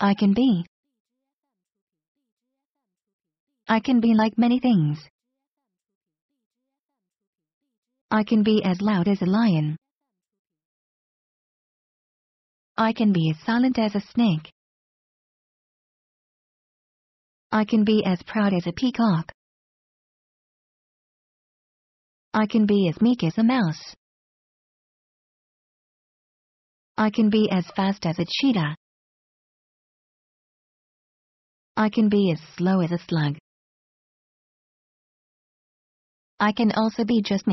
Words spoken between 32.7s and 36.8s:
as a slug. I can